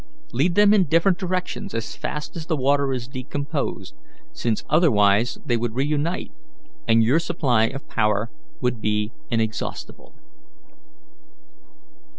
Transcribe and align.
Lead 0.33 0.55
them 0.55 0.73
in 0.73 0.85
different 0.85 1.19
directions 1.19 1.75
as 1.75 1.95
fast 1.95 2.35
as 2.35 2.47
the 2.47 2.55
water 2.57 2.91
is 2.91 3.07
decomposed 3.07 3.93
since 4.33 4.63
otherwise 4.67 5.37
they 5.45 5.55
would 5.55 5.75
reunite 5.75 6.31
and 6.87 7.03
your 7.03 7.19
supply 7.19 7.65
of 7.65 7.87
power 7.87 8.31
will 8.61 8.71
be 8.73 9.11
inexhaustible." 9.29 10.15